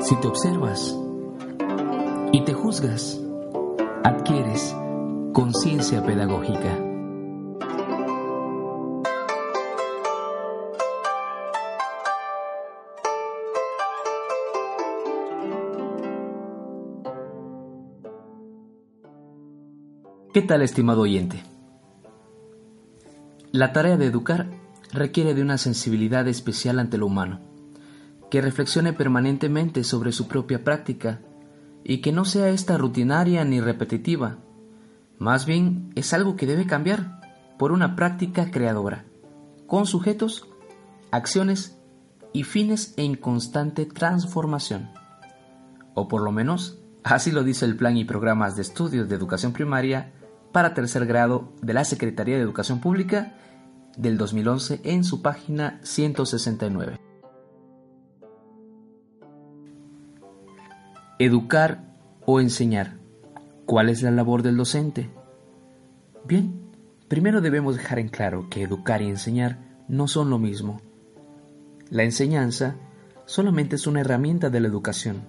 Si 0.00 0.16
te 0.16 0.28
observas 0.28 0.96
y 2.32 2.44
te 2.44 2.54
juzgas, 2.54 3.20
adquieres 4.04 4.74
conciencia 5.32 6.04
pedagógica. 6.04 6.78
¿Qué 20.32 20.42
tal, 20.42 20.62
estimado 20.62 21.02
oyente? 21.02 21.42
La 23.50 23.72
tarea 23.72 23.96
de 23.96 24.06
educar 24.06 24.48
requiere 24.92 25.34
de 25.34 25.42
una 25.42 25.58
sensibilidad 25.58 26.28
especial 26.28 26.78
ante 26.78 26.98
lo 26.98 27.06
humano 27.06 27.47
que 28.30 28.40
reflexione 28.40 28.92
permanentemente 28.92 29.84
sobre 29.84 30.12
su 30.12 30.28
propia 30.28 30.64
práctica 30.64 31.20
y 31.84 31.98
que 31.98 32.12
no 32.12 32.24
sea 32.24 32.50
esta 32.50 32.76
rutinaria 32.76 33.44
ni 33.44 33.60
repetitiva. 33.60 34.38
Más 35.18 35.46
bien 35.46 35.90
es 35.94 36.12
algo 36.12 36.36
que 36.36 36.46
debe 36.46 36.66
cambiar 36.66 37.20
por 37.58 37.72
una 37.72 37.96
práctica 37.96 38.50
creadora, 38.50 39.04
con 39.66 39.86
sujetos, 39.86 40.46
acciones 41.10 41.78
y 42.32 42.44
fines 42.44 42.94
en 42.96 43.16
constante 43.16 43.86
transformación. 43.86 44.90
O 45.94 46.06
por 46.08 46.22
lo 46.22 46.30
menos, 46.30 46.78
así 47.02 47.32
lo 47.32 47.42
dice 47.42 47.64
el 47.64 47.76
Plan 47.76 47.96
y 47.96 48.04
Programas 48.04 48.54
de 48.54 48.62
Estudios 48.62 49.08
de 49.08 49.16
Educación 49.16 49.52
Primaria 49.52 50.12
para 50.52 50.74
tercer 50.74 51.06
grado 51.06 51.52
de 51.62 51.74
la 51.74 51.84
Secretaría 51.84 52.36
de 52.36 52.42
Educación 52.42 52.80
Pública 52.80 53.34
del 53.96 54.16
2011 54.16 54.82
en 54.84 55.02
su 55.02 55.22
página 55.22 55.80
169. 55.82 57.07
Educar 61.20 61.82
o 62.26 62.38
enseñar. 62.38 62.96
¿Cuál 63.66 63.88
es 63.88 64.02
la 64.02 64.12
labor 64.12 64.44
del 64.44 64.56
docente? 64.56 65.10
Bien, 66.24 66.70
primero 67.08 67.40
debemos 67.40 67.76
dejar 67.76 67.98
en 67.98 68.08
claro 68.08 68.46
que 68.48 68.62
educar 68.62 69.02
y 69.02 69.08
enseñar 69.08 69.58
no 69.88 70.06
son 70.06 70.30
lo 70.30 70.38
mismo. 70.38 70.80
La 71.90 72.04
enseñanza 72.04 72.76
solamente 73.26 73.74
es 73.74 73.88
una 73.88 74.02
herramienta 74.02 74.48
de 74.48 74.60
la 74.60 74.68
educación. 74.68 75.22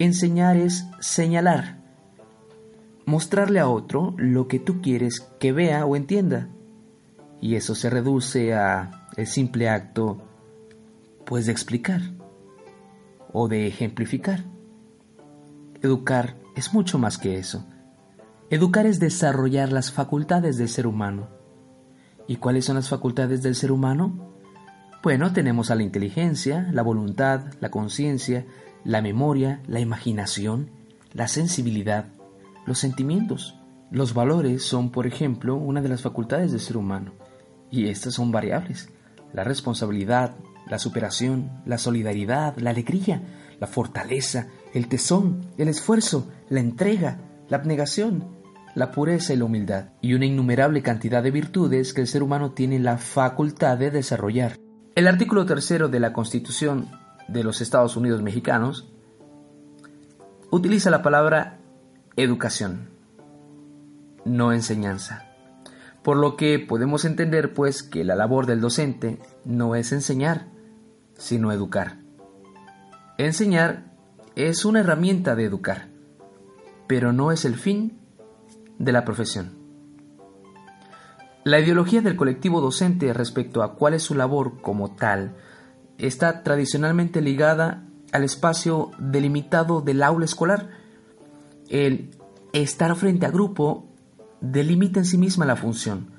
Enseñar 0.00 0.56
es 0.56 0.86
señalar, 0.98 1.78
mostrarle 3.06 3.60
a 3.60 3.68
otro 3.68 4.14
lo 4.16 4.48
que 4.48 4.58
tú 4.58 4.82
quieres 4.82 5.20
que 5.38 5.52
vea 5.52 5.86
o 5.86 5.94
entienda. 5.94 6.48
Y 7.40 7.54
eso 7.54 7.76
se 7.76 7.90
reduce 7.90 8.54
a 8.54 9.08
el 9.16 9.28
simple 9.28 9.68
acto 9.68 10.20
pues 11.24 11.46
de 11.46 11.52
explicar 11.52 12.00
o 13.32 13.46
de 13.46 13.68
ejemplificar. 13.68 14.44
Educar 15.82 16.36
es 16.54 16.72
mucho 16.72 16.96
más 16.96 17.18
que 17.18 17.38
eso. 17.38 17.66
Educar 18.50 18.86
es 18.86 19.00
desarrollar 19.00 19.72
las 19.72 19.90
facultades 19.90 20.56
del 20.56 20.68
ser 20.68 20.86
humano. 20.86 21.28
¿Y 22.28 22.36
cuáles 22.36 22.66
son 22.66 22.76
las 22.76 22.88
facultades 22.88 23.42
del 23.42 23.56
ser 23.56 23.72
humano? 23.72 24.32
Bueno, 25.02 25.32
tenemos 25.32 25.72
a 25.72 25.74
la 25.74 25.82
inteligencia, 25.82 26.68
la 26.70 26.82
voluntad, 26.82 27.46
la 27.58 27.72
conciencia, 27.72 28.46
la 28.84 29.02
memoria, 29.02 29.60
la 29.66 29.80
imaginación, 29.80 30.70
la 31.14 31.26
sensibilidad, 31.26 32.06
los 32.64 32.78
sentimientos. 32.78 33.58
Los 33.90 34.14
valores 34.14 34.62
son, 34.62 34.90
por 34.90 35.08
ejemplo, 35.08 35.56
una 35.56 35.82
de 35.82 35.88
las 35.88 36.02
facultades 36.02 36.52
del 36.52 36.60
ser 36.60 36.76
humano, 36.76 37.12
y 37.72 37.88
estas 37.88 38.14
son 38.14 38.30
variables. 38.30 38.88
La 39.32 39.42
responsabilidad, 39.42 40.36
la 40.68 40.78
superación, 40.78 41.50
la 41.66 41.78
solidaridad, 41.78 42.56
la 42.58 42.70
alegría, 42.70 43.20
la 43.58 43.66
fortaleza, 43.66 44.46
el 44.72 44.88
tesón, 44.88 45.46
el 45.58 45.68
esfuerzo, 45.68 46.28
la 46.48 46.60
entrega, 46.60 47.18
la 47.48 47.58
abnegación, 47.58 48.24
la 48.74 48.90
pureza 48.90 49.34
y 49.34 49.36
la 49.36 49.44
humildad, 49.44 49.90
y 50.00 50.14
una 50.14 50.26
innumerable 50.26 50.82
cantidad 50.82 51.22
de 51.22 51.30
virtudes 51.30 51.92
que 51.92 52.00
el 52.00 52.06
ser 52.06 52.22
humano 52.22 52.52
tiene 52.52 52.78
la 52.78 52.96
facultad 52.98 53.76
de 53.76 53.90
desarrollar. 53.90 54.56
El 54.94 55.06
artículo 55.06 55.46
tercero 55.46 55.88
de 55.88 56.00
la 56.00 56.12
Constitución 56.12 56.88
de 57.28 57.44
los 57.44 57.60
Estados 57.60 57.96
Unidos 57.96 58.22
mexicanos 58.22 58.88
utiliza 60.50 60.90
la 60.90 61.02
palabra 61.02 61.58
educación, 62.16 62.90
no 64.24 64.52
enseñanza. 64.52 65.28
Por 66.02 66.16
lo 66.16 66.36
que 66.36 66.58
podemos 66.58 67.04
entender 67.04 67.54
pues 67.54 67.82
que 67.82 68.04
la 68.04 68.16
labor 68.16 68.46
del 68.46 68.60
docente 68.60 69.20
no 69.44 69.76
es 69.76 69.92
enseñar, 69.92 70.46
sino 71.16 71.52
educar. 71.52 71.98
Enseñar 73.18 73.91
es 74.36 74.64
una 74.64 74.80
herramienta 74.80 75.34
de 75.34 75.44
educar, 75.44 75.88
pero 76.86 77.12
no 77.12 77.32
es 77.32 77.44
el 77.44 77.56
fin 77.56 77.98
de 78.78 78.92
la 78.92 79.04
profesión. 79.04 79.62
La 81.44 81.58
ideología 81.58 82.02
del 82.02 82.16
colectivo 82.16 82.60
docente 82.60 83.12
respecto 83.12 83.62
a 83.62 83.74
cuál 83.74 83.94
es 83.94 84.04
su 84.04 84.14
labor 84.14 84.60
como 84.60 84.94
tal 84.94 85.36
está 85.98 86.42
tradicionalmente 86.42 87.20
ligada 87.20 87.84
al 88.12 88.24
espacio 88.24 88.90
delimitado 88.98 89.80
del 89.80 90.02
aula 90.02 90.24
escolar. 90.24 90.70
El 91.68 92.10
estar 92.52 92.94
frente 92.94 93.26
a 93.26 93.30
grupo 93.30 93.88
delimita 94.40 95.00
en 95.00 95.06
sí 95.06 95.18
misma 95.18 95.46
la 95.46 95.56
función, 95.56 96.12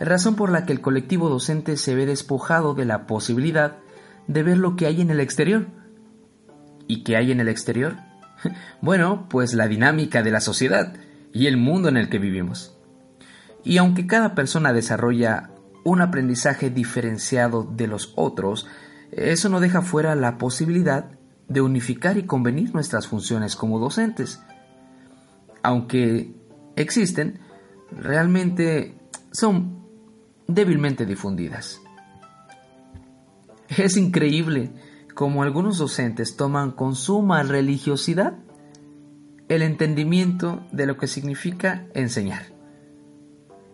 razón 0.00 0.36
por 0.36 0.50
la 0.50 0.64
que 0.64 0.72
el 0.72 0.80
colectivo 0.80 1.28
docente 1.28 1.76
se 1.76 1.94
ve 1.94 2.06
despojado 2.06 2.74
de 2.74 2.84
la 2.84 3.06
posibilidad 3.06 3.78
de 4.26 4.42
ver 4.42 4.58
lo 4.58 4.76
que 4.76 4.86
hay 4.86 5.00
en 5.00 5.10
el 5.10 5.20
exterior, 5.20 5.66
¿Y 6.86 7.04
qué 7.04 7.16
hay 7.16 7.32
en 7.32 7.40
el 7.40 7.48
exterior? 7.48 7.96
Bueno, 8.80 9.28
pues 9.28 9.54
la 9.54 9.68
dinámica 9.68 10.24
de 10.24 10.32
la 10.32 10.40
sociedad 10.40 10.94
y 11.32 11.46
el 11.46 11.56
mundo 11.56 11.88
en 11.88 11.96
el 11.96 12.08
que 12.08 12.18
vivimos. 12.18 12.76
Y 13.62 13.78
aunque 13.78 14.08
cada 14.08 14.34
persona 14.34 14.72
desarrolla 14.72 15.50
un 15.84 16.00
aprendizaje 16.00 16.68
diferenciado 16.68 17.62
de 17.62 17.86
los 17.86 18.12
otros, 18.16 18.66
eso 19.12 19.48
no 19.48 19.60
deja 19.60 19.82
fuera 19.82 20.14
la 20.14 20.38
posibilidad 20.38 21.06
de 21.48 21.60
unificar 21.60 22.16
y 22.18 22.24
convenir 22.24 22.74
nuestras 22.74 23.06
funciones 23.06 23.56
como 23.56 23.78
docentes. 23.78 24.42
Aunque 25.62 26.34
existen, 26.76 27.38
realmente 27.96 28.96
son 29.30 29.86
débilmente 30.48 31.06
difundidas. 31.06 31.80
Es 33.68 33.96
increíble 33.96 34.70
como 35.14 35.42
algunos 35.42 35.78
docentes 35.78 36.36
toman 36.36 36.70
con 36.72 36.94
suma 36.94 37.42
religiosidad 37.42 38.34
el 39.48 39.62
entendimiento 39.62 40.66
de 40.72 40.86
lo 40.86 40.96
que 40.96 41.06
significa 41.06 41.86
enseñar. 41.94 42.46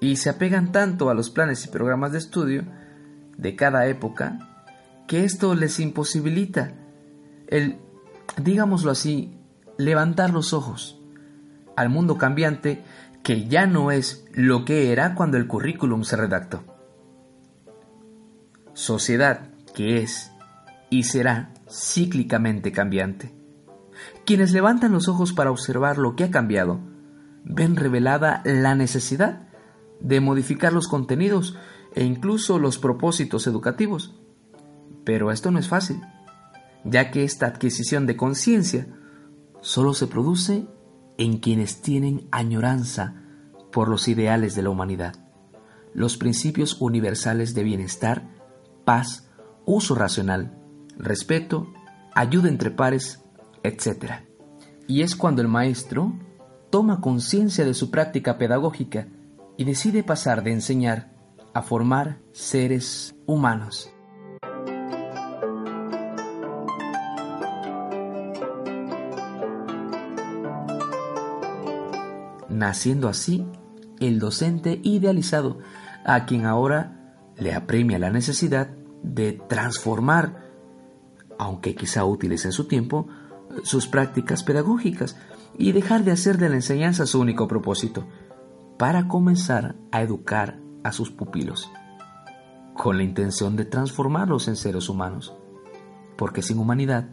Y 0.00 0.16
se 0.16 0.30
apegan 0.30 0.72
tanto 0.72 1.10
a 1.10 1.14
los 1.14 1.30
planes 1.30 1.64
y 1.64 1.68
programas 1.68 2.12
de 2.12 2.18
estudio 2.18 2.64
de 3.36 3.54
cada 3.54 3.86
época 3.86 4.38
que 5.06 5.24
esto 5.24 5.54
les 5.54 5.78
imposibilita 5.80 6.72
el, 7.48 7.78
digámoslo 8.36 8.90
así, 8.90 9.36
levantar 9.76 10.30
los 10.30 10.52
ojos 10.52 11.00
al 11.76 11.88
mundo 11.88 12.18
cambiante 12.18 12.82
que 13.22 13.46
ya 13.46 13.66
no 13.66 13.90
es 13.90 14.24
lo 14.32 14.64
que 14.64 14.92
era 14.92 15.14
cuando 15.14 15.36
el 15.36 15.46
currículum 15.46 16.04
se 16.04 16.16
redactó. 16.16 16.64
Sociedad 18.72 19.48
que 19.74 20.02
es 20.02 20.32
y 20.90 21.04
será 21.04 21.54
cíclicamente 21.68 22.72
cambiante. 22.72 23.32
Quienes 24.26 24.52
levantan 24.52 24.92
los 24.92 25.08
ojos 25.08 25.32
para 25.32 25.50
observar 25.50 25.98
lo 25.98 26.16
que 26.16 26.24
ha 26.24 26.30
cambiado, 26.30 26.80
ven 27.44 27.76
revelada 27.76 28.42
la 28.44 28.74
necesidad 28.74 29.48
de 30.00 30.20
modificar 30.20 30.72
los 30.72 30.88
contenidos 30.88 31.56
e 31.94 32.04
incluso 32.04 32.58
los 32.58 32.78
propósitos 32.78 33.46
educativos. 33.46 34.14
Pero 35.04 35.30
esto 35.30 35.50
no 35.50 35.58
es 35.58 35.68
fácil, 35.68 36.00
ya 36.84 37.10
que 37.10 37.24
esta 37.24 37.46
adquisición 37.46 38.06
de 38.06 38.16
conciencia 38.16 38.86
solo 39.60 39.94
se 39.94 40.06
produce 40.06 40.66
en 41.18 41.38
quienes 41.38 41.82
tienen 41.82 42.28
añoranza 42.30 43.22
por 43.72 43.88
los 43.88 44.08
ideales 44.08 44.54
de 44.54 44.62
la 44.62 44.70
humanidad, 44.70 45.14
los 45.94 46.16
principios 46.16 46.80
universales 46.80 47.54
de 47.54 47.62
bienestar, 47.62 48.28
paz, 48.84 49.28
uso 49.66 49.94
racional, 49.94 50.59
respeto 51.02 51.72
ayuda 52.14 52.48
entre 52.48 52.70
pares, 52.70 53.24
etc. 53.62 54.22
Y 54.86 55.02
es 55.02 55.16
cuando 55.16 55.42
el 55.42 55.48
maestro 55.48 56.12
toma 56.70 57.00
conciencia 57.00 57.64
de 57.64 57.74
su 57.74 57.90
práctica 57.90 58.38
pedagógica 58.38 59.08
y 59.56 59.64
decide 59.64 60.02
pasar 60.02 60.42
de 60.42 60.52
enseñar 60.52 61.10
a 61.52 61.62
formar 61.62 62.18
seres 62.32 63.14
humanos. 63.26 63.90
Naciendo 72.48 73.08
así 73.08 73.46
el 74.00 74.18
docente 74.18 74.80
idealizado, 74.82 75.58
a 76.04 76.26
quien 76.26 76.46
ahora 76.46 77.14
le 77.36 77.54
apremia 77.54 77.98
la 77.98 78.10
necesidad 78.10 78.68
de 79.02 79.32
transformar, 79.32 80.49
aunque 81.40 81.74
quizá 81.74 82.04
útiles 82.04 82.44
en 82.44 82.52
su 82.52 82.66
tiempo, 82.66 83.08
sus 83.62 83.86
prácticas 83.86 84.42
pedagógicas 84.42 85.16
y 85.56 85.72
dejar 85.72 86.04
de 86.04 86.12
hacer 86.12 86.36
de 86.36 86.50
la 86.50 86.56
enseñanza 86.56 87.06
su 87.06 87.18
único 87.18 87.48
propósito, 87.48 88.06
para 88.76 89.08
comenzar 89.08 89.74
a 89.90 90.02
educar 90.02 90.60
a 90.84 90.92
sus 90.92 91.10
pupilos, 91.10 91.70
con 92.74 92.98
la 92.98 93.04
intención 93.04 93.56
de 93.56 93.64
transformarlos 93.64 94.48
en 94.48 94.56
seres 94.56 94.90
humanos, 94.90 95.34
porque 96.18 96.42
sin 96.42 96.58
humanidad 96.58 97.08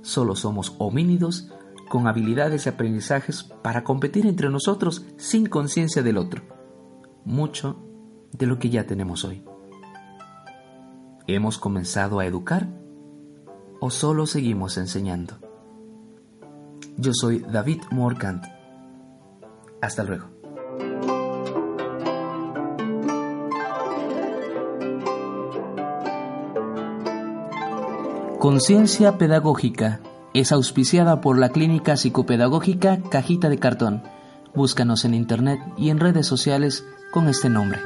solo 0.00 0.34
somos 0.34 0.74
homínidos 0.78 1.50
con 1.90 2.08
habilidades 2.08 2.64
y 2.64 2.70
aprendizajes 2.70 3.42
para 3.42 3.84
competir 3.84 4.26
entre 4.26 4.48
nosotros 4.48 5.04
sin 5.18 5.44
conciencia 5.44 6.02
del 6.02 6.16
otro, 6.16 6.42
mucho 7.26 7.84
de 8.32 8.46
lo 8.46 8.58
que 8.58 8.70
ya 8.70 8.86
tenemos 8.86 9.26
hoy. 9.26 9.44
¿Hemos 11.26 11.58
comenzado 11.58 12.18
a 12.18 12.24
educar 12.24 12.66
o 13.80 13.90
solo 13.90 14.26
seguimos 14.26 14.76
enseñando? 14.78 15.34
Yo 16.96 17.12
soy 17.14 17.40
David 17.40 17.82
Morkant. 17.90 18.44
Hasta 19.80 20.02
luego. 20.02 20.38
Conciencia 28.38 29.18
Pedagógica 29.18 30.00
es 30.32 30.52
auspiciada 30.52 31.20
por 31.20 31.38
la 31.38 31.48
Clínica 31.48 31.96
Psicopedagógica 31.96 33.00
Cajita 33.10 33.48
de 33.48 33.58
Cartón. 33.58 34.02
Búscanos 34.54 35.04
en 35.04 35.14
internet 35.14 35.60
y 35.76 35.90
en 35.90 35.98
redes 35.98 36.26
sociales 36.26 36.84
con 37.12 37.28
este 37.28 37.48
nombre. 37.48 37.80